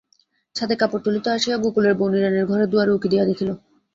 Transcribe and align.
ছাদে 0.55 0.75
কাপড় 0.75 1.01
তুলিতে 1.05 1.29
আসিয়া 1.29 1.57
গোকুলের 1.57 1.93
বউ 1.95 2.07
নীরেনের 2.09 2.45
ঘরের 2.45 2.67
দুয়ারে 2.69 2.91
উঁকি 2.93 3.07
দিয়া 3.09 3.25
দেখিল। 3.25 3.49